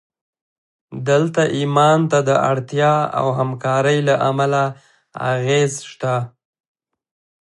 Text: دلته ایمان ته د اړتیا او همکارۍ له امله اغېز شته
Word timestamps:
دلته 1.09 1.41
ایمان 1.57 1.99
ته 2.11 2.19
د 2.29 2.31
اړتیا 2.49 2.93
او 3.19 3.27
همکارۍ 3.39 3.99
له 4.07 4.15
امله 4.29 4.63
اغېز 5.33 5.73
شته 5.91 6.15